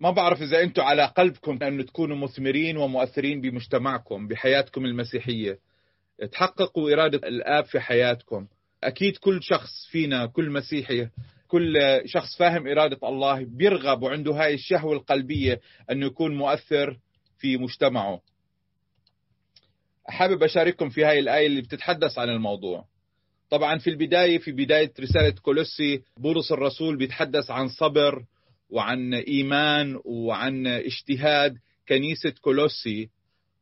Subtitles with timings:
[0.00, 5.58] ما بعرف إذا أنتم على قلبكم أن تكونوا مثمرين ومؤثرين بمجتمعكم بحياتكم المسيحية.
[6.32, 8.46] تحققوا إرادة الآب في حياتكم.
[8.84, 11.08] أكيد كل شخص فينا كل مسيحي
[11.48, 16.98] كل شخص فاهم إرادة الله بيرغب وعنده هاي الشهوة القلبية أنه يكون مؤثر
[17.38, 18.20] في مجتمعه.
[20.08, 22.84] حابب أشارككم في هاي الآية اللي بتتحدث عن الموضوع.
[23.50, 28.24] طبعا في البداية في بداية رسالة كولوسي بولس الرسول بيتحدث عن صبر
[28.70, 31.56] وعن إيمان وعن اجتهاد
[31.88, 33.10] كنيسة كولوسي.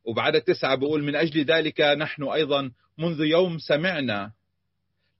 [0.05, 4.31] وبعد تسعة بيقول من أجل ذلك نحن أيضا منذ يوم سمعنا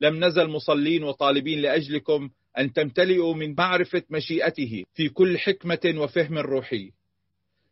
[0.01, 6.91] لم نزل مصلين وطالبين لأجلكم أن تمتلئوا من معرفة مشيئته في كل حكمة وفهم روحي.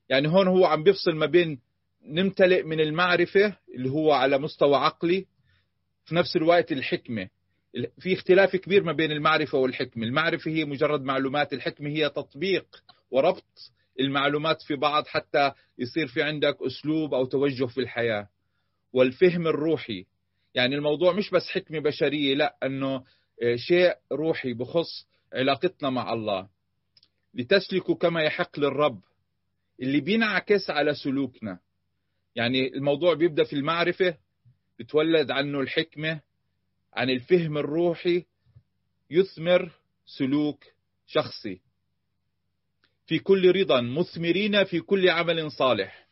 [0.09, 1.59] يعني هون هو عم بيفصل ما بين
[2.05, 5.25] نمتلئ من المعرفة اللي هو على مستوى عقلي
[6.05, 7.27] في نفس الوقت الحكمة.
[7.99, 13.71] في اختلاف كبير ما بين المعرفة والحكمة المعرفة هي مجرد معلومات الحكمة هي تطبيق وربط
[13.99, 18.27] المعلومات في بعض حتى يصير في عندك أسلوب أو توجه في الحياة.
[18.93, 20.05] والفهم الروحي
[20.55, 23.03] يعني الموضوع مش بس حكمة بشرية لا أنه
[23.55, 26.47] شيء روحي بخص علاقتنا مع الله.
[27.33, 29.01] لتسلكوا كما يحق للرب.
[29.81, 31.59] اللي بينعكس على سلوكنا.
[32.35, 34.17] يعني الموضوع بيبدأ في المعرفة
[34.79, 36.19] بتولد عنه الحكمة
[36.95, 38.25] عن الفهم الروحي
[39.09, 39.71] يثمر
[40.05, 40.63] سلوك
[41.07, 41.61] شخصي.
[43.07, 46.07] في كل رضا مثمرين في كل عمل صالح.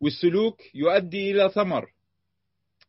[0.00, 1.92] والسلوك يؤدي إلى ثمر.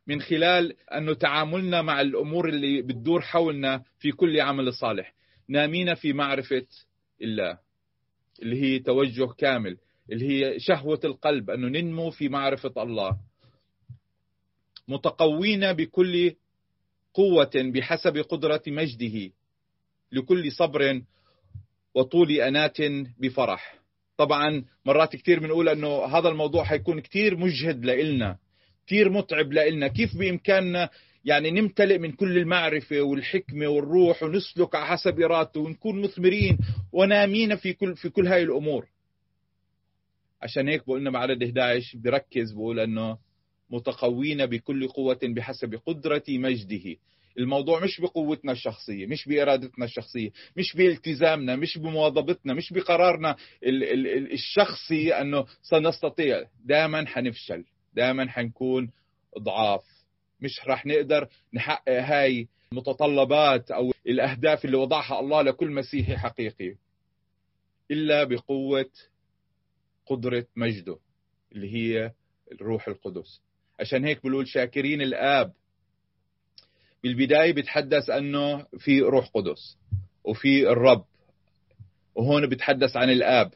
[0.08, 5.14] من خلال أنه تعاملنا مع الأمور اللي بتدور حولنا في كل عمل صالح.
[5.48, 6.66] نامين في معرفة
[7.22, 7.58] الله
[8.42, 9.78] اللي هي توجه كامل
[10.12, 13.18] اللي هي شهوة القلب أنه ننمو في معرفة الله.
[14.88, 16.36] متقوين بكل
[17.14, 19.31] قوة بحسب قدرة مجده
[20.11, 21.02] لكل صبر
[21.95, 22.78] وطول أنات
[23.20, 23.75] بفرح.
[24.17, 28.38] طبعا مرات كثير بنقول أنه هذا الموضوع حيكون كثير مجهد لإلنا
[28.88, 29.88] كثير متعب لإلنا.
[29.88, 30.89] كيف بإمكاننا
[31.26, 36.58] يعني نمتلئ من كل المعرفة والحكمة والروح ونسلك على حسب إرادته ونكون مثمرين
[36.92, 38.88] ونامين في كل في كل هاي الأمور؟
[40.42, 43.17] عشان هيك بقولنا بعدد 11 بركز بقول أنه
[43.70, 46.96] متقوين بكل قوة بحسب قدرة مجده.
[47.40, 53.36] الموضوع مش بقوتنا الشخصية مش بإرادتنا الشخصية مش بالتزامنا مش بمواظبتنا مش بقرارنا
[54.34, 56.44] الشخصي أنه سنستطيع.
[56.66, 58.90] دائما حنفشل دائما حنكون
[59.40, 59.84] ضعاف.
[60.42, 66.76] مش رح نقدر نحقق هاي المتطلبات أو الأهداف اللي وضعها الله لكل مسيحي حقيقي.
[67.92, 68.90] إلا بقوة
[70.06, 70.98] قدرة مجده
[71.52, 72.12] اللي هي
[72.52, 73.42] الروح القدس.
[73.83, 75.54] عشان هيك بقول شاكرين الآب.
[77.04, 79.77] بالبداية بيتحدث أنه في روح قدس
[80.23, 81.05] وفي الرب
[82.16, 83.52] وهون بيتحدث عن الآب.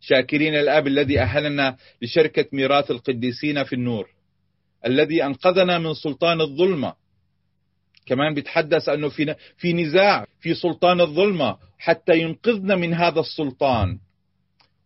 [0.00, 4.08] شاكرين الآب الذي أهلنا لشركة ميراث القديسين في النور
[4.86, 6.94] الذي أنقذنا من سلطان الظلمة.
[8.06, 13.98] كمان بيتحدث أنه في في نزاع في سلطان الظلمة حتى ينقذنا من هذا السلطان.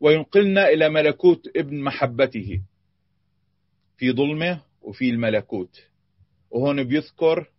[0.00, 2.60] وينقلنا إلى ملكوت ابن محبته.
[3.96, 5.82] في ظلمة وفي الملكوت.
[6.50, 7.50] وهون بيذكر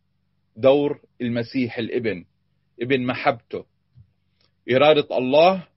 [0.58, 2.26] دور المسيح الابن
[2.82, 3.66] ابن محبته.
[4.72, 5.68] إرادة الله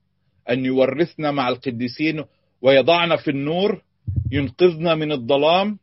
[0.51, 2.25] أن يورثنا مع القديسين
[2.63, 3.83] ويضعنا في النور
[4.33, 5.79] ينقذنا من الظلام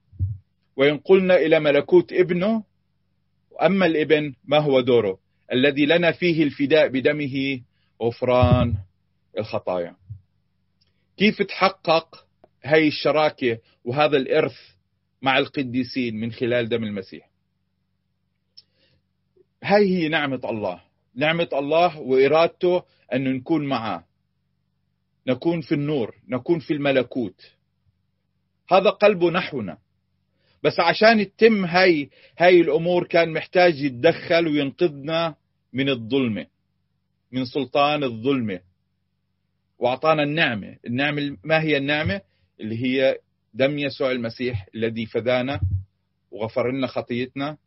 [0.75, 2.63] وينقلنا إلى ملكوت ابنه.
[3.61, 5.17] أما الابن ما هو دوره؟
[5.51, 7.61] الذي لنا فيه الفداء بدمه
[8.01, 8.75] غفران
[9.39, 9.95] الخطايا.
[11.17, 12.25] كيف تحقق
[12.63, 14.55] هاي الشراكة وهذا الإرث؟
[15.23, 17.29] مع القديسين من خلال دم المسيح.
[19.63, 20.81] هاي هي نعمة الله.
[21.15, 24.07] نعمة الله وإرادته أن نكون معه.
[25.27, 27.51] نكون في النور نكون في الملكوت.
[28.71, 29.77] هذا قلبه نحونا.
[30.63, 35.35] بس عشان تتم هاي هاي الأمور كان محتاج يتدخل وينقذنا
[35.73, 36.45] من الظلمة
[37.31, 38.59] من سلطان الظلمة.
[39.79, 40.77] وأعطانا النعمة.
[40.85, 42.21] النعمة ما هي النعمة؟
[42.59, 43.17] اللي هي
[43.53, 45.61] دم يسوع المسيح الذي فدانا
[46.31, 47.57] وغفر لنا خطيتنا.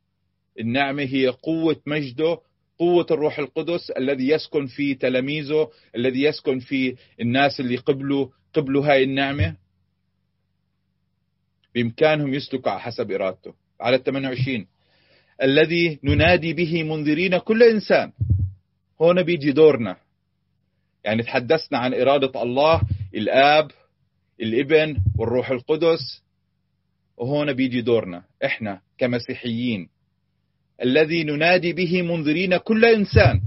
[0.61, 2.39] النعمة هي قوة مجده
[2.79, 9.05] قوة الروح القدس الذي يسكن في تلاميذه الذي يسكن في الناس اللي قبلوا قبلوا هاي
[9.05, 9.57] النعمة.
[11.75, 13.55] بإمكانهم يسلكوا على حسب إرادته.
[13.81, 14.67] على 28
[15.43, 18.13] الذي ننادي به منذرين كل إنسان.
[19.01, 19.97] هنا بيجي دورنا.
[21.05, 22.83] يعني تحدثنا عن إرادة الله
[23.15, 23.71] الآب
[24.41, 26.23] الإبن والروح القدس.
[27.17, 29.89] وهنا بيجي دورنا إحنا كمسيحيين
[30.83, 33.41] الذي ننادي به منذرين كل إنسان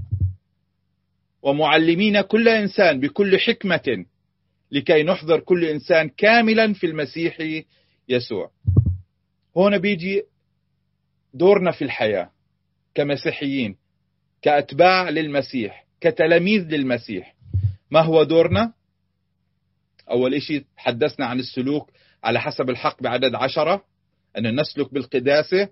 [1.42, 4.04] ومعلمين كل إنسان بكل حكمة
[4.72, 7.62] لكي نحضر كل إنسان كاملا في المسيح
[8.08, 8.50] يسوع.
[9.56, 10.22] هنا بيجي
[11.34, 12.30] دورنا في الحياة
[12.94, 13.76] كمسيحيين
[14.42, 17.34] كأتباع للمسيح كتلاميذ للمسيح.
[17.90, 18.72] ما هو دورنا؟
[20.10, 21.90] أول شيء حدثنا عن السلوك
[22.24, 23.84] على حسب الحق بعدد عشرة
[24.38, 25.68] أن نسلك بالقداسة.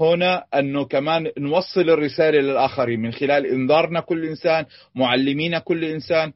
[0.00, 3.00] هنا أنه كمان نوصل الرسالة للآخرين.
[3.00, 6.32] من خلال إنذارنا كل إنسان معلمين كل إنسان.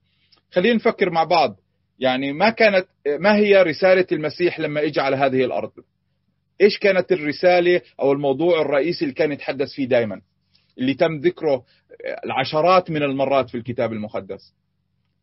[0.53, 1.57] خلينا نفكر مع بعض.
[1.99, 5.71] يعني ما كانت ما هي رسالة المسيح لما اجى على هذه الأرض؟
[6.61, 10.21] إيش كانت الرسالة أو الموضوع الرئيسي اللي كان يتحدث فيه دائما
[10.79, 11.65] اللي تم ذكره
[12.25, 14.55] العشرات من المرات في الكتاب المقدس.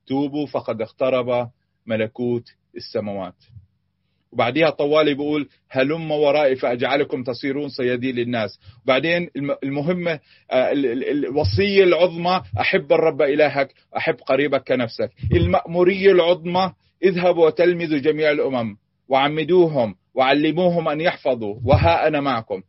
[0.08, 1.50] توبوا فقد اقترب
[1.86, 2.44] ملكوت
[2.78, 3.36] السماوات.
[4.32, 8.60] وبعديها طوالي بيقول هلم ورائي فأجعلكم تصيرون صيادين للناس.
[8.84, 9.30] وبعدين
[9.64, 10.20] المهمة
[10.52, 10.72] آه،
[11.12, 15.10] الوصية العظمى أحب الرب إلهك أحب قريبك كنفسك.
[15.32, 16.74] المأمورية العظمى
[17.04, 18.76] اذهبوا وتلمذوا جميع الأمم
[19.10, 22.62] وعمدوهم وعلموهم أن يحفظوا وها أنا معكم.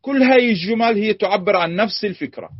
[0.00, 2.50] كل هاي الجمل هي تعبر عن نفس الفكرة.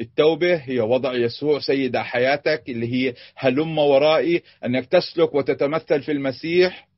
[0.00, 6.88] التوبة هي وضع يسوع سيد حياتك اللي هي هلم ورائي أنك تسلك وتتمثل في المسيح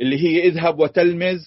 [0.00, 1.38] اللي هي اذهب وتلمذ.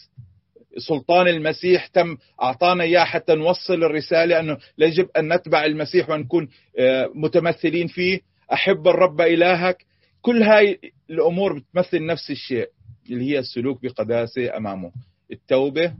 [0.78, 6.50] سلطان المسيح تم أعطانا إياه حتى نوصل الرسالة أنه يجب أن نتبع المسيح ونكون
[6.80, 8.20] آه، متمثلين فيه.
[8.54, 9.86] أحب الرب إلهك.
[10.22, 10.80] كل هاي
[11.10, 12.68] الأمور بتمثل نفس الشيء
[13.10, 14.92] اللي هي السلوك بقداسة أمامه.
[15.32, 15.94] التوبة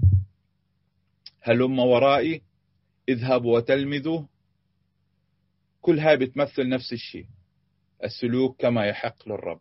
[1.42, 2.42] هلم ورائي
[3.10, 4.22] اذهب وتلمذوا.
[5.82, 7.26] كل هاي بتمثل نفس الشيء.
[8.04, 9.60] السلوك كما يحق للرب.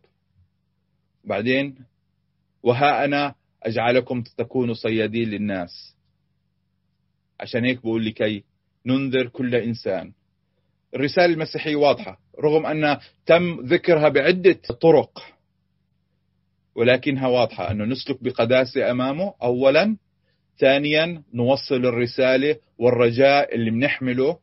[1.23, 1.85] بعدين
[2.63, 5.95] وها أنا أجعلكم تكونوا صيادين للناس.
[7.39, 8.43] عشان هيك بقول لكي
[8.85, 10.13] ننذر كل إنسان.
[10.95, 12.19] الرسالة المسيحية واضحة.
[12.39, 15.23] رغم أن تم ذكرها بعدة طرق
[16.75, 17.71] ولكنها واضحة.
[17.71, 19.97] أنه نسلك بقداسة أمامه أولا.
[20.59, 24.39] ثانيا نوصل الرسالة والرجاء اللي بنحمله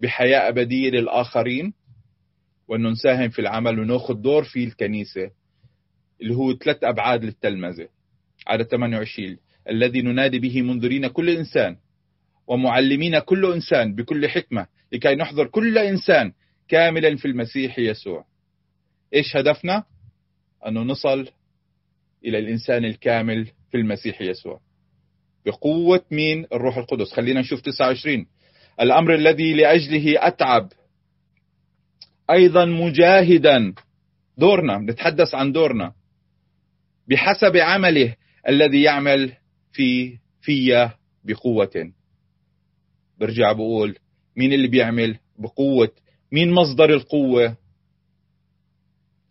[0.00, 1.72] بحياة أبدية للآخرين
[2.68, 5.30] وأنه نساهم في العمل ونأخذ دور في الكنيسة
[6.22, 7.88] اللي هو ثلاث أبعاد للتلمذة.
[8.46, 9.36] عدد 28
[9.70, 11.76] الذي ننادي به منذرين كل إنسان
[12.46, 16.32] ومعلمين كل إنسان بكل حكمة لكي نحضر كل إنسان
[16.68, 18.24] كاملا في المسيح يسوع.
[19.14, 19.84] إيش هدفنا؟
[20.66, 21.28] أنه نصل
[22.24, 24.60] إلى الإنسان الكامل في المسيح يسوع.
[25.46, 27.12] بقوة مين؟ الروح القدس.
[27.12, 28.26] خلينا نشوف 29
[28.80, 30.68] الأمر الذي لأجله أتعب.
[32.30, 33.74] أيضا مجاهدا.
[34.38, 35.92] دورنا نتحدث عن دورنا.
[37.08, 38.14] بحسب عمله
[38.48, 39.32] الذي يعمل
[39.72, 40.90] في في
[41.24, 41.92] بقوة.
[43.18, 43.96] برجع بقول
[44.36, 45.90] مين اللي بيعمل بقوة؟
[46.32, 47.56] مين مصدر القوة؟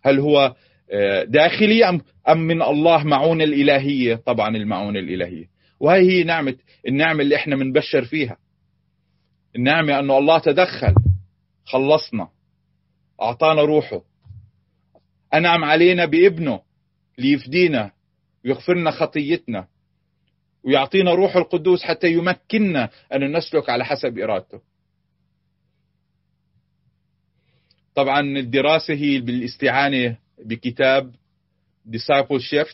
[0.03, 0.55] هل هو
[0.91, 5.45] آه، داخلي أم, أم من الله معونة الإلهية؟ طبعا المعونة الإلهية.
[5.79, 6.55] وهي هي نعمة
[6.87, 8.37] النعمة اللي إحنا بنبشر فيها.
[9.55, 10.95] النعمة أنه الله تدخل.
[11.65, 12.29] خلصنا.
[13.21, 14.01] أعطانا روحه.
[15.33, 16.61] أنعم علينا بابنه
[17.17, 17.91] ليفدينا
[18.45, 19.67] ويغفر لنا خطيتنا
[20.63, 24.61] ويعطينا روح القدوس حتى يمكننا أن نسلك على حسب إرادته.
[27.95, 31.15] طبعا الدراسة هي بالاستعانة بكتاب
[31.89, 32.67] Discipleship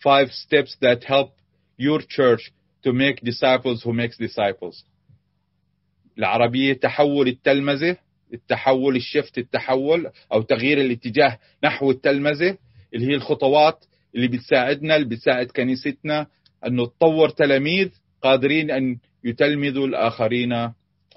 [0.00, 1.30] Five Steps That Help
[1.78, 4.84] Your Church to Make Disciples Who Makes Disciples.
[6.18, 7.96] العربية تحول التلمذة
[8.34, 12.58] التحول الشفت التحول أو تغيير الاتجاه نحو التلمذة
[12.94, 16.26] اللي هي الخطوات اللي بتساعدنا اللي بتساعد كنيستنا
[16.66, 17.88] أنه تطور تلاميذ
[18.22, 20.72] قادرين أن يتلمذوا الآخرين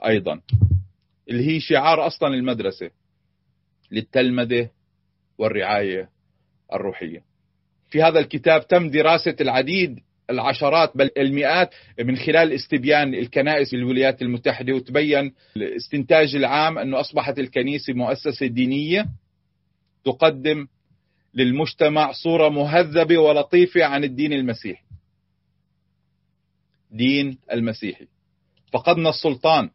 [0.05, 0.41] أيضا.
[1.29, 2.89] اللي هي شعار أصلا المدرسة
[3.91, 4.69] للتلمذة
[5.37, 6.09] والرعاية
[6.73, 7.23] الروحية.
[7.89, 9.99] في هذا الكتاب تم دراسة العديد
[10.29, 17.39] العشرات بل المئات من خلال استبيان الكنائس في الولايات المتحدة وتبين الاستنتاج العام أنه أصبحت
[17.39, 19.05] الكنيسة مؤسسة دينية
[20.05, 20.67] تقدم
[21.34, 24.84] للمجتمع صورة مهذبة ولطيفة عن الدين المسيحي.
[26.91, 28.08] دين المسيحي.
[28.74, 29.70] فقدنا السلطان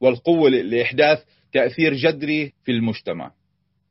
[0.00, 3.32] والقوة لإحداث تأثير جذري في المجتمع.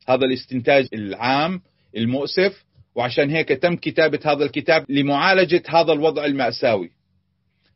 [0.08, 1.62] هذا الاستنتاج العام
[1.96, 6.90] المؤسف وعشان هيك تم كتابة هذا الكتاب لمعالجة هذا الوضع المأساوي.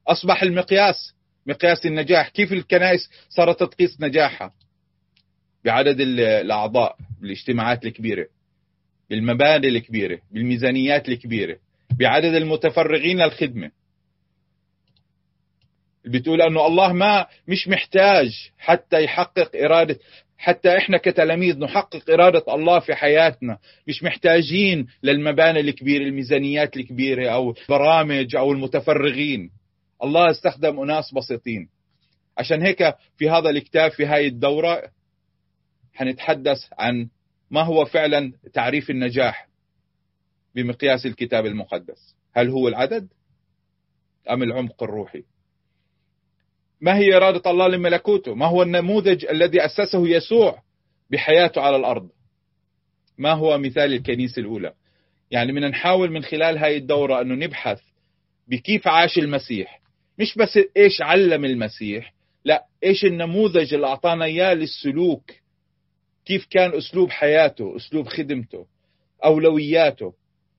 [0.08, 1.14] أصبح المقياس
[1.46, 2.28] مقياس النجاح.
[2.28, 4.52] كيف الكنائس صارت تقيس نجاحها؟
[5.64, 8.26] بعدد الأعضاء بالاجتماعات الكبيرة
[9.10, 11.56] بالمباني الكبيرة بالميزانيات الكبيرة
[11.98, 13.70] بعدد المتفرغين للخدمة.
[16.06, 19.98] بتقول أنه الله ما مش محتاج حتى يحقق إرادة
[20.38, 23.58] حتى إحنا كتلاميذ نحقق إرادة الله في حياتنا.
[23.88, 29.50] مش محتاجين للمباني الكبيرة الميزانيات الكبيرة أو برامج أو المتفرغين.
[30.04, 31.68] الله استخدم أناس بسيطين.
[32.38, 34.82] عشان هيك في هذا الكتاب في هاي الدورة
[35.94, 37.08] حنتحدث عن
[37.50, 39.48] ما هو فعلا تعريف النجاح
[40.54, 42.16] بمقياس الكتاب المقدس.
[42.34, 43.08] هل هو العدد
[44.30, 45.22] أم العمق الروحي؟
[46.80, 50.62] ما هي إرادة الله لملكوته؟ ما هو النموذج الذي أسسه يسوع
[51.10, 52.08] بحياته على الأرض؟
[53.18, 54.72] ما هو مثال الكنيسة الأولى؟
[55.30, 57.80] يعني من نحاول من خلال هاي الدورة أنه نبحث
[58.48, 59.80] بكيف عاش المسيح.
[60.18, 62.14] مش بس إيش علم المسيح
[62.44, 65.30] لا إيش النموذج اللي أعطانا إياه للسلوك؟
[66.24, 68.66] كيف كان أسلوب حياته أسلوب خدمته
[69.24, 70.14] أولوياته؟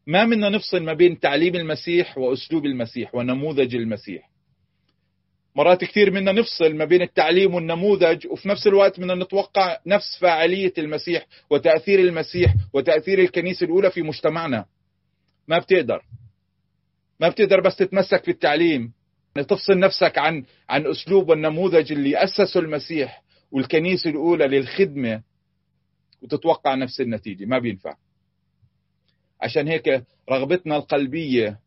[0.08, 4.30] ما منا نفصل ما بين تعليم المسيح وأسلوب المسيح ونموذج المسيح.
[5.58, 10.74] مرات كثير منا نفصل ما بين التعليم والنموذج وفي نفس الوقت بدنا نتوقع نفس فاعلية
[10.78, 14.66] المسيح وتأثير المسيح وتأثير الكنيسة الأولى في مجتمعنا.
[15.48, 16.02] ما بتقدر.
[17.20, 18.94] ما بتقدر بس تتمسك في التعليم.
[19.36, 25.22] تفصل نفسك عن عن أسلوب والنموذج اللي أسسه المسيح والكنيسة الأولى للخدمة
[26.22, 27.46] وتتوقع نفس النتيجة.
[27.46, 27.96] ما بينفع.
[29.42, 31.60] عشان هيك رغبتنا القلبية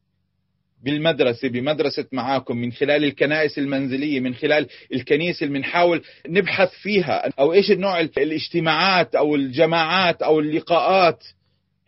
[0.82, 7.30] بالمدرسة بمدرسة معاكم من خلال الكنائس المنزلية من خلال الكنيسة اللي بنحاول نبحث فيها.
[7.38, 11.24] أو إيش النوع الاجتماعات أو الجماعات أو اللقاءات؟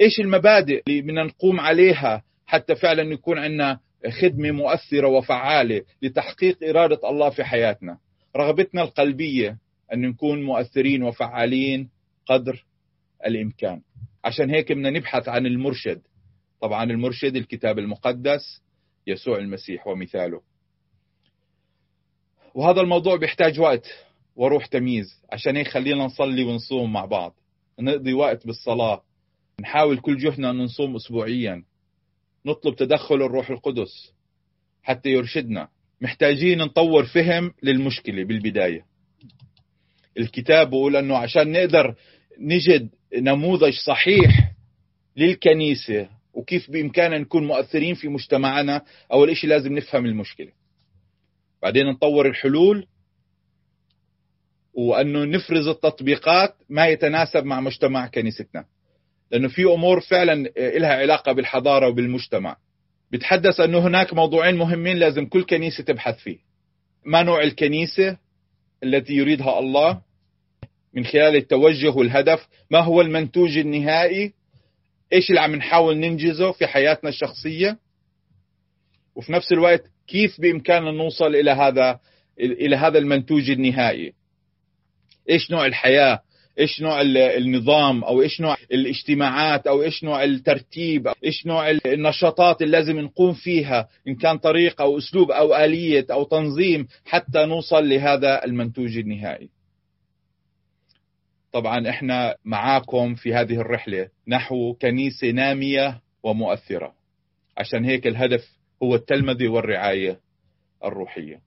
[0.01, 3.79] إيش المبادئ اللي بدنا نقوم عليها حتى فعلا يكون عندنا
[4.21, 7.99] خدمة مؤثرة وفعالة لتحقيق إرادة الله في حياتنا؟
[8.37, 9.59] رغبتنا القلبية
[9.93, 11.89] أن نكون مؤثرين وفعالين
[12.27, 12.65] قدر
[13.27, 13.81] الإمكان.
[14.25, 16.01] عشان هيك بدنا نبحث عن المرشد.
[16.61, 18.63] طبعا المرشد الكتاب المقدس
[19.07, 20.41] يسوع المسيح ومثاله.
[22.55, 23.87] وهذا الموضوع بيحتاج وقت
[24.37, 27.35] وروح تمييز عشان هيك خلينا نصلي ونصوم مع بعض.
[27.81, 29.03] نقضي وقت بالصلاة.
[29.61, 31.65] نحاول كل جهدنا أن نصوم أسبوعيا.
[32.47, 34.13] نطلب تدخل الروح القدس
[34.83, 35.69] حتى يرشدنا.
[36.01, 38.87] محتاجين نطور فهم للمشكلة بالبداية.
[40.19, 41.95] الكتاب بيقول أنه عشان نقدر
[42.39, 44.53] نجد نموذج صحيح
[45.17, 50.53] للكنيسة وكيف بإمكاننا نكون مؤثرين في مجتمعنا أول شيء لازم نفهم المشكلة.
[51.63, 52.87] بعدين نطور الحلول
[54.75, 58.65] وأنه نفرز التطبيقات ما يتناسب مع مجتمع كنيستنا.
[59.31, 62.57] لأنه في أمور فعلا لها علاقة بالحضارة وبالمجتمع.
[63.11, 66.39] بتحدث أنه هناك موضوعين مهمين لازم كل كنيسة تبحث فيه.
[67.07, 68.19] ما نوع الكنيسة
[68.85, 70.01] التي يريدها الله؟
[70.95, 74.33] من خلال التوجه والهدف ما هو المنتوج النهائي
[75.13, 77.79] إيش اللي عم نحاول ننجزه في حياتنا الشخصية؟
[79.17, 81.99] وفي نفس الوقت كيف بإمكاننا نوصل إلى هذا
[82.41, 84.13] إلى هذا المنتوج النهائي؟
[85.31, 86.21] إيش نوع الحياة؟
[86.59, 87.01] إيش نوع
[87.37, 93.33] النظام؟ أو إيش نوع الاجتماعات؟ أو إيش نوع الترتيب؟ إيش نوع النشاطات اللي لازم نقوم
[93.33, 99.49] فيها؟ إن كان طريقه أو أسلوب أو آلية أو تنظيم حتى نوصل لهذا المنتوج النهائي.
[101.53, 106.95] طبعا إحنا معاكم في هذه الرحلة نحو كنيسة نامية ومؤثرة.
[107.59, 108.49] عشان هيك الهدف
[108.83, 110.19] هو التلمذه والرعاية
[110.85, 111.41] الروحية.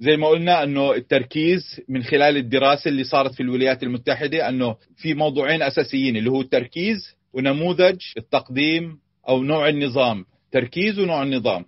[0.00, 5.14] زي ما قلنا إنه التركيز من خلال الدراسة اللي صارت في الولايات المتحدة إنه في
[5.14, 10.24] موضوعين أساسيين اللي هو التركيز ونموذج التقديم أو نوع النظام.
[10.52, 11.64] تركيز ونوع النظام.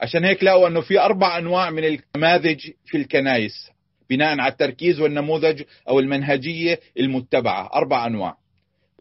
[0.00, 3.70] عشان هيك لقوا إنه في أربع أنواع من النماذج في الكنائس.
[4.10, 7.70] بناء على التركيز والنموذج أو المنهجية المتبعة.
[7.74, 8.36] أربع أنواع.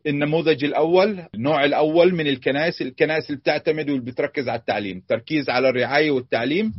[0.08, 5.04] النموذج الأول النوع الأول من الكنائس الكنائس اللي بتعتمد واللي بتركز على التعليم.
[5.08, 6.74] تركيز على الرعاية والتعليم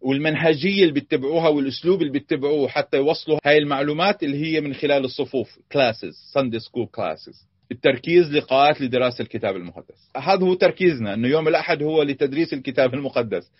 [0.00, 5.58] والمنهجية اللي بيتبعوها والأسلوب اللي بيتبعوه حتى يوصلوا هاي المعلومات اللي هي من خلال الصفوف
[5.72, 10.10] classes Sunday school classes التركيز لقاءات لدراسة الكتاب المقدس.
[10.16, 13.50] هذا هو تركيزنا إنه يوم الأحد هو لتدريس الكتاب المقدس.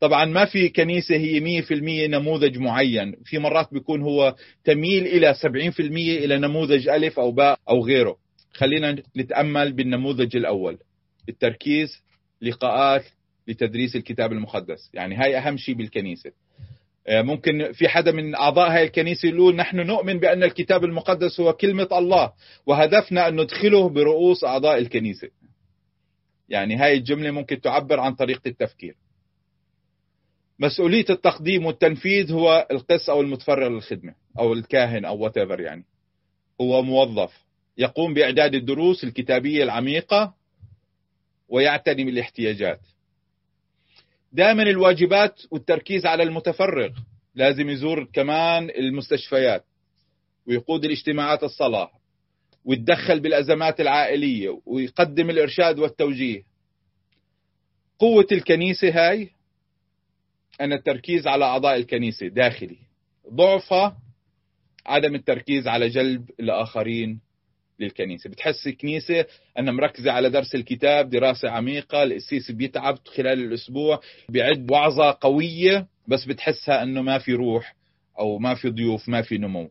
[0.00, 3.14] طبعا ما في كنيسة هي 100% نموذج معين.
[3.24, 5.80] في مرات بيكون هو تميل إلى 70%
[6.24, 8.16] إلى نموذج ألف أو باء أو غيره.
[8.52, 10.78] خلينا نتأمل بالنموذج الأول.
[11.28, 11.88] التركيز
[12.42, 13.04] لقاءات
[13.48, 14.90] لتدريس الكتاب المقدس.
[14.94, 16.30] يعني هاي أهم شيء بالكنيسة.
[17.06, 21.52] آه، ممكن في حدا من أعضاء هاي الكنيسة يقول نحن نؤمن بأن الكتاب المقدس هو
[21.52, 22.32] كلمة الله
[22.66, 25.28] وهدفنا أن ندخله برؤوس أعضاء الكنيسة.
[26.48, 28.94] يعني هاي الجملة ممكن تعبر عن طريقة التفكير.
[30.58, 35.84] مسؤولية التقديم والتنفيذ هو القس أو المتفرغ للخدمة أو الكاهن أو whatever يعني.
[36.60, 37.32] هو موظف
[37.78, 40.34] يقوم بإعداد الدروس الكتابية العميقة
[41.48, 42.80] ويعتني بالاحتياجات.
[44.32, 46.90] دائما الواجبات والتركيز على المتفرغ
[47.34, 49.64] لازم يزور كمان المستشفيات
[50.46, 51.90] ويقود الاجتماعات الصلاة
[52.64, 56.42] ويتدخل بالأزمات العائلية ويقدم الإرشاد والتوجيه.
[57.98, 59.30] قوة الكنيسة هاي
[60.60, 62.76] أن التركيز على أعضاء الكنيسة داخلي.
[63.34, 63.96] ضعفها
[64.86, 67.20] عدم التركيز على جلب الآخرين
[67.80, 68.30] للكنيسة.
[68.30, 69.24] بتحس الكنيسة
[69.58, 76.24] أنها مركزة على درس الكتاب دراسة عميقة القسيس بيتعب خلال الأسبوع بيعد وعظة قوية بس
[76.24, 77.74] بتحسها أنه ما في روح
[78.18, 79.70] أو ما في ضيوف ما في نمو.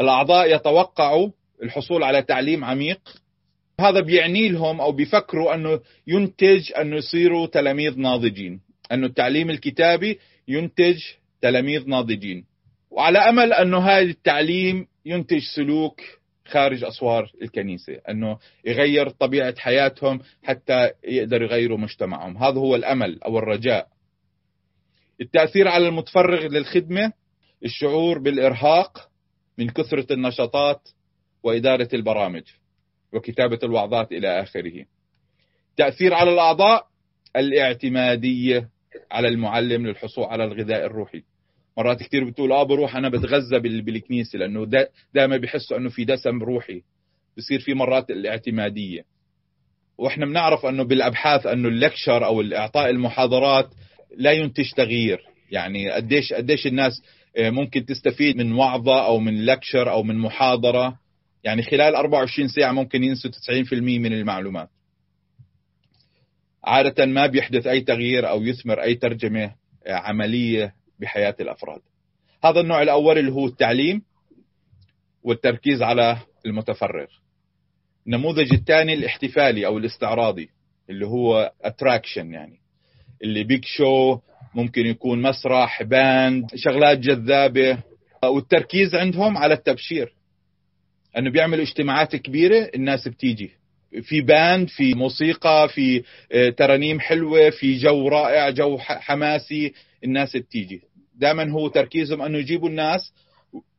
[0.00, 1.30] الأعضاء يتوقعوا
[1.62, 3.00] الحصول على تعليم عميق.
[3.80, 8.60] هذا بيعني لهم أو بيفكروا أنه ينتج أنه يصيروا تلاميذ ناضجين.
[8.92, 11.02] أنه التعليم الكتابي ينتج
[11.40, 12.44] تلاميذ ناضجين.
[12.90, 16.00] وعلى أمل أنه هذا التعليم ينتج سلوك
[16.46, 22.36] خارج أسوار الكنيسة أنه يغير طبيعة حياتهم حتى يقدر يغيروا مجتمعهم.
[22.36, 23.88] هذا هو الأمل أو الرجاء.
[25.20, 27.12] التأثير على المتفرغ للخدمة
[27.64, 29.10] الشعور بالإرهاق
[29.58, 30.88] من كثرة النشاطات
[31.42, 32.42] وإدارة البرامج
[33.12, 34.84] وكتابة الوعظات إلى آخره.
[35.76, 36.86] تأثير على الأعضاء
[37.36, 38.68] الاعتمادية
[39.10, 41.22] على المعلم للحصول على الغذاء الروحي.
[41.78, 46.82] مرات كثير بتقول آه بروح أنا بتغذى بالكنيسة لأنه دائما بحسوا إنه في دسم روحي.
[47.38, 49.02] بصير في مرات الاعتمادية.
[49.98, 53.68] وإحنا بنعرف إنه بالأبحاث إنه اللكشر أو الإعطاء المحاضرات
[54.16, 55.20] لا ينتج تغيير.
[55.50, 57.02] يعني قديش قديش الناس
[57.36, 60.98] آه، ممكن تستفيد من وعظة أو من لكشر أو من محاضرة.
[61.44, 64.68] يعني خلال 24 ساعة ممكن ينسوا 90% من المعلومات.
[66.66, 69.54] عادة ما بيحدث أي تغيير أو يثمر أي ترجمة
[69.86, 71.80] آه، عملية بحياة الأفراد.
[72.44, 74.02] هذا النوع الأول اللي هو التعليم
[75.22, 77.06] والتركيز على المتفرغ.
[78.06, 80.48] النموذج الثاني الاحتفالي أو الاستعراضي
[80.90, 82.58] اللي هو attraction يعني
[83.22, 84.18] اللي big شو
[84.54, 87.78] ممكن يكون مسرح band شغلات جذابة.
[88.24, 90.14] والتركيز عندهم على التبشير.
[91.18, 93.50] إنه بيعملوا اجتماعات كبيرة الناس بتيجي.
[94.02, 99.72] في band في موسيقى في آه، ترانيم حلوة في جو رائع جو حماسي
[100.04, 100.80] الناس بتيجي.
[101.14, 103.12] دائما هو تركيزهم أنه يجيبوا الناس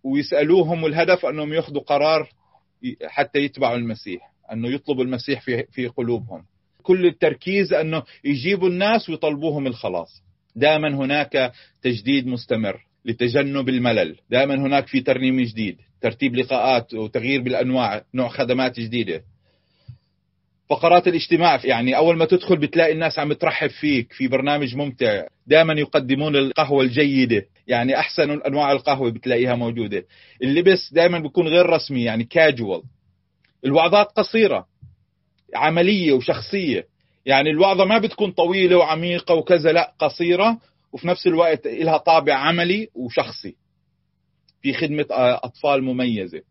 [0.04, 2.30] ويسألوهم والهدف أنهم ياخذوا قرار
[3.06, 6.44] حتى يتبعوا المسيح أنه يطلبوا المسيح في في قلوبهم.
[6.84, 10.24] كل التركيز أنه يجيبوا الناس ويطلبوهم الخلاص.
[10.56, 11.52] دائما هناك
[11.82, 14.16] تجديد مستمر لتجنب الملل.
[14.30, 19.24] دائما هناك في ترنيم جديد ترتيب لقاءات وتغيير بالأنواع نوع خدمات جديدة.
[20.70, 25.28] فقرات الاجتماع يعني أول ما تدخل بتلاقي الناس عم ترحب فيك في برنامج ممتع.
[25.48, 30.04] دائما يقدمون القهوة الجيدة يعني أحسن أنواع القهوة بتلاقيها موجودة.
[30.44, 32.82] اللبس دائما بيكون غير رسمي يعني كاجوال
[33.66, 34.66] الوعظات قصيرة
[35.56, 36.86] عملية وشخصية.
[37.26, 40.58] يعني الوعظة ما بتكون طويلة وعميقة وكذا لا قصيرة
[40.94, 43.56] وفي نفس الوقت لها طابع عملي وشخصي.
[44.62, 46.42] في خدمة أطفال مميزة.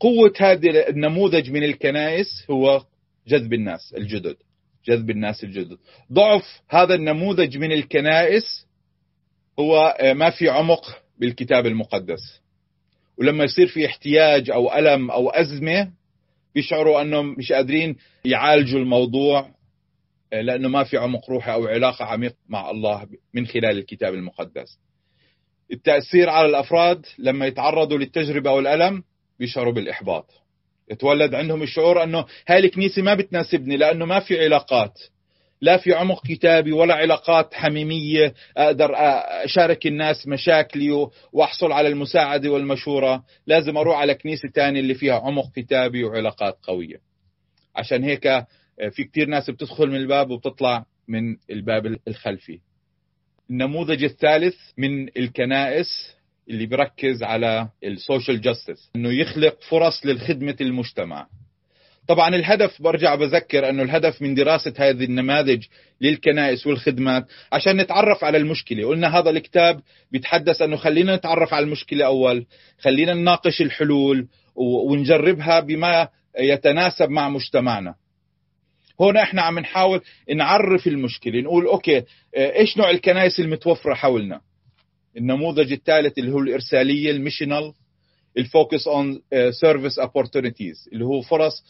[0.00, 2.82] قوة هذا النموذج من الكنائس هو
[3.28, 4.36] جذب الناس الجدد
[4.88, 5.78] جذب الناس الجدد
[6.12, 8.66] ضعف هذا النموذج من الكنائس
[9.58, 12.40] هو آه، ما في عمق بالكتاب المقدس
[13.18, 15.92] ولما يصير في احتياج أو ألم أو أزمة
[16.54, 19.50] بيشعروا أنهم مش قادرين يعالجوا الموضوع
[20.32, 24.78] آه، لأنه ما في عمق روحي أو علاقة عميقة مع الله من خلال الكتاب المقدس.
[25.72, 29.02] التأثير على الأفراد لما يتعرضوا للتجربة أو الالم
[29.38, 30.45] بيشعروا بالإحباط.
[30.90, 34.98] يتولد عندهم الشعور أنه هاي الكنيسة ما بتناسبني لأنه ما في علاقات
[35.60, 38.90] لا في عمق كتابي ولا علاقات حميمية أقدر
[39.44, 45.52] أشارك الناس مشاكلي وأحصل على المساعدة والمشورة، لازم أروح على كنيسة ثانية اللي فيها عمق
[45.56, 46.96] كتابي وعلاقات قوية.
[47.76, 48.44] عشان هيك
[48.90, 52.60] في كثير ناس بتدخل من الباب وبتطلع من الباب الخلفي.
[53.50, 56.15] النموذج الثالث من الكنائس
[56.50, 61.26] اللي بركز على ال social justice إنه يخلق فرص للخدمة المجتمع.
[62.08, 65.64] طبعا الهدف برجع بذكر إنه الهدف من دراسة هذه النماذج
[66.00, 68.88] للكنائس والخدمات عشان نتعرف على المشكلة.
[68.88, 69.80] قلنا هذا الكتاب
[70.12, 72.46] بيتحدث إنه خلينا نتعرف على المشكلة أول
[72.78, 77.94] خلينا نناقش الحلول ونجربها بما يتناسب مع مجتمعنا.
[79.00, 80.00] هون إحنا عم نحاول
[80.34, 82.02] نعرف المشكلة نقول okay
[82.36, 84.40] إيش نوع الكنائس المتوفرة حولنا؟
[85.16, 87.72] النموذج الثالث اللي هو الإرسالية ال missional
[88.38, 91.64] ال focus on service opportunities اللي هو فرص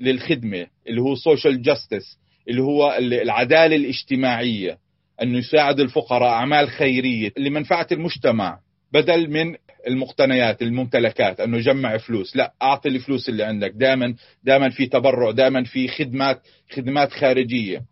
[0.00, 2.18] للخدمة اللي هو social justice
[2.48, 4.78] اللي هو العدالة الاجتماعية
[5.22, 8.58] إنه يساعد الفقراء أعمال خيرية لمنفعه المجتمع
[8.92, 9.54] بدل من
[9.86, 12.36] المقتنيات الممتلكات إنه جمع فلوس.
[12.36, 13.70] لا أعطي الفلوس اللي عندك.
[13.70, 17.82] دائما دائما في تبرع دائما في خدمات خدمات خارجية.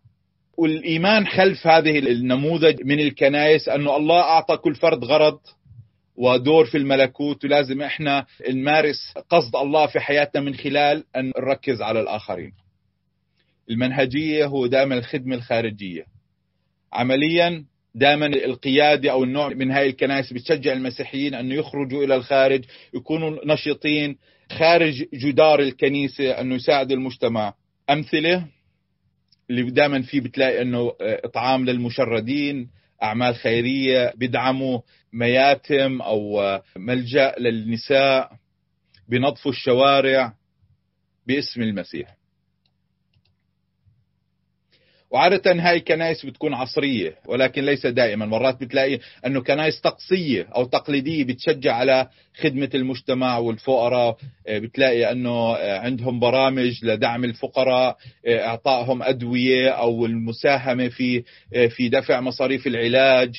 [0.57, 5.39] والإيمان خلف هذه النموذج من الكنائس أنه الله أعطى كل فرد غرض
[6.15, 11.99] ودور في الملكوت ولازم إحنا نمارس قصد الله في حياتنا من خلال أن نركز على
[11.99, 12.51] الآخرين.
[13.69, 16.05] المنهجية هو دائما الخدمة الخارجية.
[16.93, 17.65] عمليا
[17.95, 24.17] دائما القيادة أو النوع من هاي الكنائس بتشجع المسيحيين انه يخرجوا إلى الخارج يكونوا نشيطين
[24.51, 27.53] خارج جدار الكنيسة أنه يساعدوا المجتمع
[27.89, 28.45] أمثلة
[29.49, 32.69] اللي دائما فيه بتلاقي إنه إطعام للمشردين
[33.03, 34.79] أعمال خيرية بيدعموا
[35.13, 36.41] مياتم أو
[36.75, 38.31] ملجأ للنساء
[39.09, 40.33] بنظفوا الشوارع
[41.27, 42.16] باسم المسيح.
[45.11, 48.25] وعادة هاي الكنائس بتكون عصرية ولكن ليس دائما.
[48.25, 52.09] مرات بتلاقي أنه كنائس طقسية أو تقليدية بتشجع على
[52.41, 54.17] خدمة المجتمع والفقراء.
[54.49, 61.23] بتلاقي أنه عندهم برامج لدعم الفقراء إعطائهم أدوية أو المساهمة في
[61.69, 63.35] في دفع مصاريف العلاج.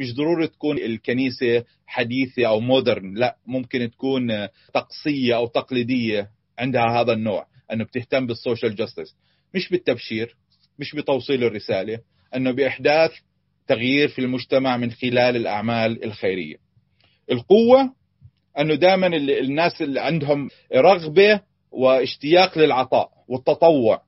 [0.00, 7.12] مش ضروري تكون الكنيسة حديثة أو modern لا ممكن تكون طقسية أو تقليدية عندها هذا
[7.12, 9.14] النوع أنه بتهتم بال social justice
[9.54, 10.36] مش بالتبشير.
[10.80, 11.98] مش بتوصيل الرسالة
[12.36, 13.10] أنه بإحداث
[13.66, 16.56] تغيير في المجتمع من خلال الأعمال الخيرية.
[17.32, 17.94] القوة
[18.58, 21.40] أنه دائما الناس اللي عندهم رغبة
[21.70, 24.02] واشتياق للعطاء والتطوع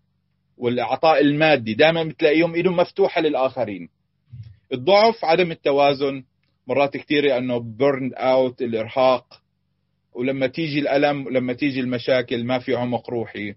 [0.56, 3.88] والعطاء المادي دائما بتلاقيهم إيدهم مفتوحة للآخرين.
[4.72, 6.24] الضعف عدم التوازن
[6.66, 9.42] مرات كثيرة أنه بيرن أوت الإرهاق
[10.14, 13.54] ولما تيجي الألم ولما تيجي المشاكل ما في عمق روحي.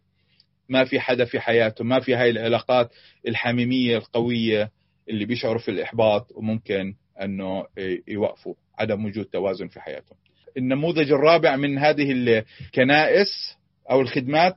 [0.69, 2.91] ما في حدا في حياته ما في هاي العلاقات
[3.27, 4.71] الحميمية القوية
[5.09, 7.65] اللي بيشعروا في الإحباط وممكن أنه
[8.07, 10.17] يوقفوا عدم وجود توازن في حياتهم.
[10.57, 13.57] النموذج الرابع من هذه الكنائس
[13.91, 14.55] أو الخدمات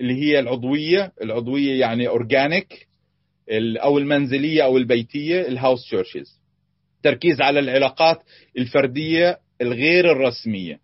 [0.00, 2.88] اللي هي العضوية العضوية يعني organic
[3.82, 6.40] أو المنزلية أو البيتية ال house churches
[7.02, 8.22] تركيز على العلاقات
[8.58, 10.80] الفردية الغير الرسمية.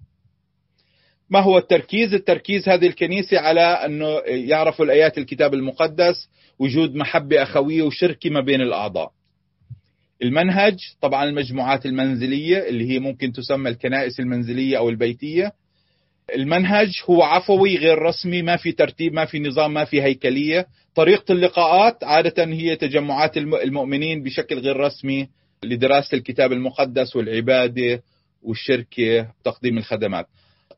[1.31, 7.83] ما هو التركيز؟ التركيز هذه الكنيسة على أنه يعرفوا الآيات الكتاب المقدس وجود محبة أخوية
[7.83, 9.11] وشركة ما بين الأعضاء.
[10.23, 15.53] المنهج طبعا المجموعات المنزلية اللي هي ممكن تسمى الكنائس المنزلية أو البيتية.
[16.35, 20.67] المنهج هو عفوي غير رسمي ما في ترتيب ما في نظام ما في هيكلية.
[20.95, 25.29] طريقة اللقاءات عادة هي تجمعات المؤمنين بشكل غير رسمي
[25.65, 28.03] لدراسة الكتاب المقدس والعبادة
[28.43, 30.27] والشركة وتقديم الخدمات.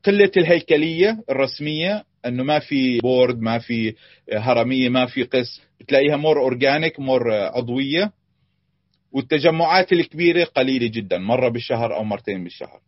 [0.05, 3.95] قلة الهيكلية الرسمية إنه ما في board ما في
[4.33, 8.11] هرمية ما في قس بتلاقيها more organic more عضوية.
[9.11, 12.79] والتجمعات الكبيرة قليلة جدا مرة بالشهر أو مرتين بالشهر.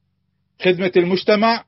[0.62, 1.64] خدمة المجتمع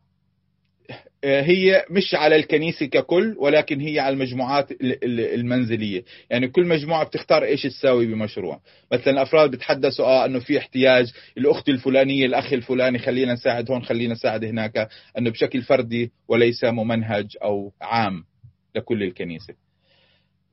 [1.23, 4.67] هي مش على الكنيسة ككل ولكن هي على المجموعات
[5.11, 6.03] المنزلية.
[6.29, 8.61] يعني كل مجموعة بتختار إيش تساوي بمشروع.
[8.91, 14.13] مثلا الأفراد بتحدثوا آه إنه في احتياج الأخت الفلانية الأخ الفلاني خلينا نساعد هون خلينا
[14.13, 18.23] نساعد هناك إنه بشكل فردي وليس ممنهج أو عام
[18.75, 19.53] لكل الكنيسة.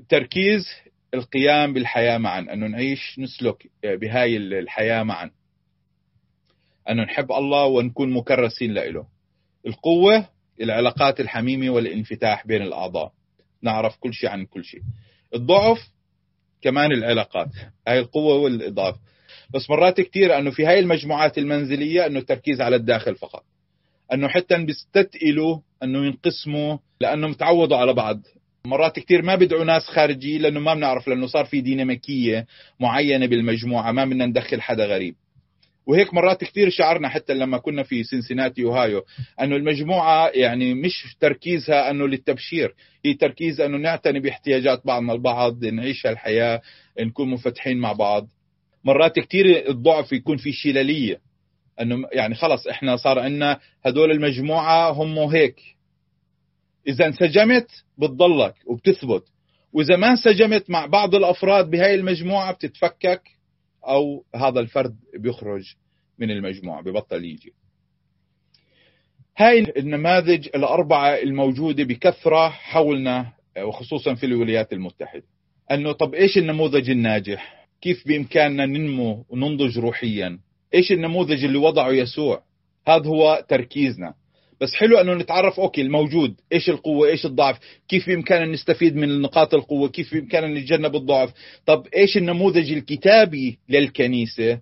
[0.09, 0.67] تركيز
[1.15, 5.31] القيام بالحياة معا إنه نعيش نسلك بهاي الحياة معا.
[6.91, 9.07] إنه نحب الله ونكون مكرسين له
[9.67, 13.13] القوة العلاقات الحميمة والانفتاح بين الأعضاء.
[13.63, 14.81] نعرف كل شيء عن كل شيء.
[15.35, 15.79] الضعف
[16.63, 17.49] كمان العلاقات.
[17.89, 18.99] هاي القوة والإضافة.
[19.55, 23.45] بس مرات كثير أنه في هاي المجموعات المنزلية أنه التركيز على الداخل فقط.
[24.13, 28.21] أنه حتى بيستثقلوا أنه ينقسموا لأنه متعودوا على بعض.
[28.67, 32.47] مرات كثير ما بدعوا ناس خارجيين لأنه ما بنعرف لأنه صار في ديناميكية
[32.81, 35.15] معينة بالمجموعة ما بدنا ندخل حدا غريب.
[35.87, 39.03] وهيك مرات كثير شعرنا حتى لما كنا في سنسناتي أوهايو
[39.41, 46.07] أنه المجموعة يعني مش تركيزها أنه للتبشير هي تركيز أنه نعتني باحتياجات بعضنا البعض نعيش
[46.07, 46.61] الحياة
[47.01, 48.29] نكون منفتحين مع بعض.
[48.85, 51.21] مرات كثير الضعف يكون في شلالية
[51.81, 55.57] أنه يعني خلص إحنا صار عندنا هدول المجموعة هم هيك.
[56.89, 57.67] إذا انسجمت
[57.99, 59.23] بتضلك وبتثبت
[59.73, 63.23] وإذا ما انسجمت مع بعض الأفراد بهاي المجموعة بتتفكك
[63.89, 65.75] أو هذا الفرد بيخرج
[66.19, 67.53] من المجموعة ببطل يجي.
[69.37, 75.25] هاي النماذج الأربعة الموجودة بكثرة حولنا وخصوصا في الولايات المتحدة.
[75.71, 80.39] أنه طب إيش النموذج الناجح؟ كيف بإمكاننا ننمو وننضج روحيا؟
[80.75, 82.43] إيش النموذج اللي وضعه يسوع؟
[82.89, 84.15] هذا هو تركيزنا.
[84.61, 89.55] بس حلو أنه نتعرف أوكي الموجود إيش القوة إيش الضعف كيف بإمكاننا نستفيد من نقاط
[89.55, 91.31] القوة كيف بإمكاننا نتجنب الضعف
[91.67, 94.61] طب إيش النموذج الكتابي للكنيسة؟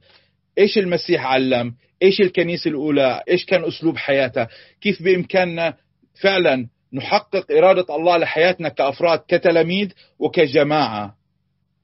[0.59, 4.49] إيش المسيح علم؟ إيش الكنيسة الأولى؟ إيش كان أسلوب حياتها؟
[4.81, 5.75] كيف بإمكاننا
[6.21, 11.15] فعلا نحقق إرادة الله لحياتنا كأفراد كتلاميذ وكجماعة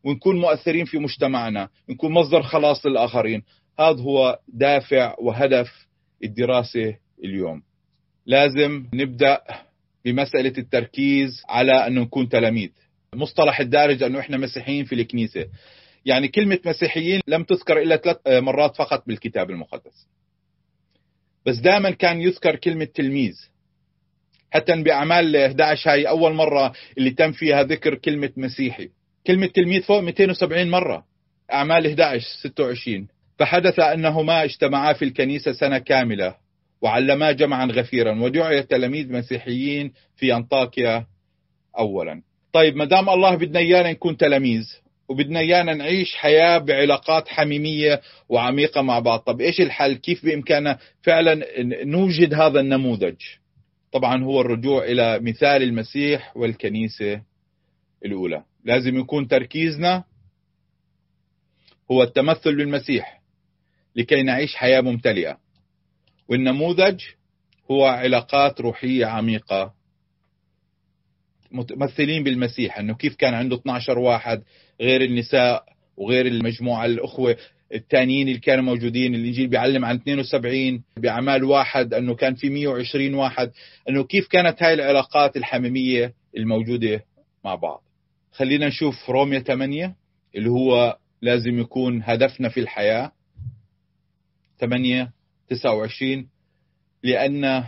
[0.05, 3.43] ونكون مؤثرين في مجتمعنا نكون مصدر خلاص للآخرين.
[3.79, 5.87] هذا هو دافع وهدف
[6.25, 6.95] الدراسة
[7.25, 7.68] اليوم.
[8.29, 9.41] لازم نبدأ
[10.05, 12.71] بمسألة التركيز على أن نكون تلاميذ.
[13.15, 15.47] مصطلح الدارج أنه إحنا مسيحيين في الكنيسة.
[16.05, 20.07] يعني كلمة مسيحيين لم تذكر إلا ثلاث مرات فقط بالكتاب المقدس.
[21.47, 23.35] بس دائما كان يذكر كلمة تلميذ.
[24.51, 28.91] حتى بأعمال 11 هاي أول مرة اللي تم فيها ذكر كلمة مسيحي.
[29.27, 31.05] كلمة تلميذ فوق 270 مرة.
[31.53, 36.48] أعمال 11 26 فحدث أنهما اجتمعا في الكنيسة سنة كاملة.
[36.83, 38.21] وعلما جمعا غفيرا.
[38.23, 41.07] ودعي تلاميذ مسيحيين في أنطاكيا
[41.79, 42.23] أولا.
[42.53, 44.65] طيب ما دام الله بدنا إيانا نكون تلاميذ
[45.09, 51.45] وبدنا إيانا نعيش حياة بعلاقات حميمية وعميقة مع بعض طب إيش الحل؟ كيف بإمكاننا فعلا
[51.85, 53.17] نوجد هذا النموذج؟
[53.93, 57.23] طبعا هو الرجوع إلى مثال المسيح والكنيسة
[58.05, 58.43] الأولى.
[58.65, 60.05] لازم يكون تركيزنا
[61.91, 63.21] هو التمثل بالمسيح
[63.97, 65.39] لكي نعيش حياة ممتلئة.
[66.29, 67.03] والنموذج
[67.71, 69.75] هو علاقات روحية عميقة.
[71.53, 74.43] متمثلين بالمسيح إنه كيف كان عنده 12 واحد
[74.81, 75.65] غير النساء
[75.97, 77.37] وغير المجموعة الأخوة
[77.75, 83.51] الثانيين اللي كانوا موجودين الإنجيل بيعلم عن 72 بأعمال واحد إنه كان في 120 واحد.
[83.89, 87.05] إنه كيف كانت هاي العلاقات الحميمية الموجودة
[87.45, 87.83] مع بعض.
[88.33, 89.95] خلينا نشوف روميا 8
[90.37, 93.13] اللي هو لازم يكون هدفنا في الحياة.
[94.61, 95.13] 8
[95.51, 96.29] 29
[97.03, 97.65] لأن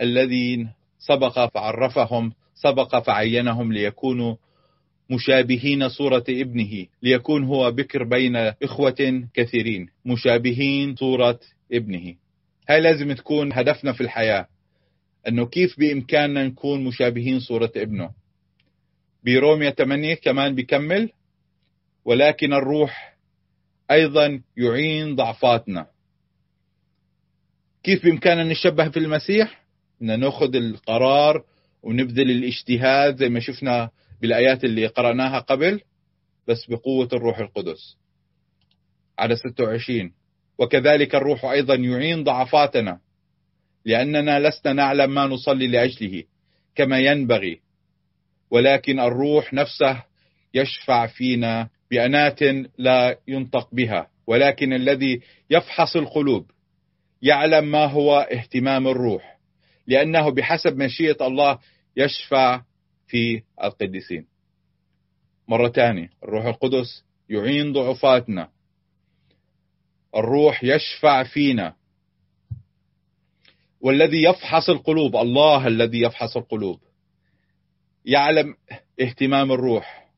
[0.00, 4.36] الذين سبق فعرفهم سبق فعينهم ليكونوا
[5.10, 11.40] مشابهين صورة ابنه ليكون هو بكر بين إخوة كثيرين مشابهين صورة
[11.72, 12.14] ابنه.
[12.68, 14.46] هاي لازم تكون هدفنا في الحياة
[15.28, 18.10] أنه كيف بإمكاننا نكون مشابهين صورة ابنه.
[19.24, 21.10] بروميا 8 كمان بيكمل
[22.04, 23.16] ولكن الروح
[23.90, 25.86] أيضا يعين ضعفاتنا.
[27.82, 29.62] كيف بإمكاننا نشبه في المسيح
[30.00, 31.44] بدنا نأخذ القرار
[31.82, 33.90] ونبذل الاجتهاد زي ما شفنا
[34.20, 35.80] بالآيات اللي قرأناها قبل
[36.48, 37.96] بس بقوة الروح القدس.
[39.18, 40.12] على 26
[40.58, 43.00] وكذلك الروح أيضا يعين ضعفاتنا
[43.84, 46.22] لأننا لسنا نعلم ما نصلي لأجله
[46.74, 47.60] كما ينبغي.
[48.50, 50.02] ولكن الروح نفسه
[50.54, 52.40] يشفع فينا بأنات
[52.78, 56.50] لا ينطق بها ولكن الذي يفحص القلوب
[57.22, 59.38] يعلم ما هو اهتمام الروح
[59.86, 61.58] لأنه بحسب مشيئة الله
[61.96, 62.62] يشفع
[63.06, 64.26] في القديسين.
[65.48, 68.48] مرة ثانية الروح القدس يعين ضعفاتنا.
[70.16, 71.74] الروح يشفع فينا.
[73.80, 76.80] والذي يفحص القلوب الله الذي يفحص القلوب.
[78.04, 78.54] يعلم
[79.00, 80.08] اهتمام الروح.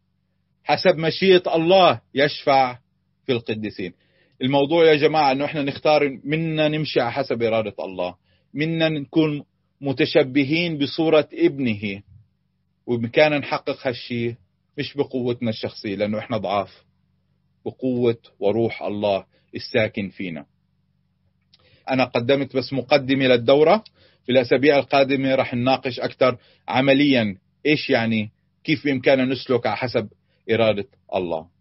[0.65, 2.79] حسب مشيئة الله يشفع
[3.27, 3.95] في القديسين.
[4.43, 8.15] الموضوع يا جماعة أنه إحنا نختار منا نمشي على حسب إرادة الله.
[8.55, 9.45] منا نكون
[9.81, 12.03] متشبهين بصورة ابنه.
[12.87, 14.35] وبإمكاننا نحقق هالشيء
[14.79, 16.85] مش بقوتنا الشخصية لأنه إحنا ضعاف.
[17.65, 20.47] بقوة وروح الله الساكن فينا.
[21.91, 23.85] أنا قدمت بس مقدمة للدورة.
[24.27, 26.37] في الأسابيع القادمة رح نناقش أكثر
[26.69, 28.31] عمليا إيش يعني
[28.65, 30.09] كيف بإمكاننا نسلك على حسب
[30.51, 31.54] إرادة الله.